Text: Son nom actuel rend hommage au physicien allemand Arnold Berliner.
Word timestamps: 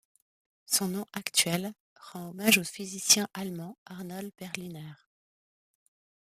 Son 0.65 0.87
nom 0.87 1.05
actuel 1.13 1.73
rend 1.95 2.29
hommage 2.29 2.57
au 2.57 2.63
physicien 2.63 3.27
allemand 3.35 3.77
Arnold 3.85 4.31
Berliner. 4.39 4.93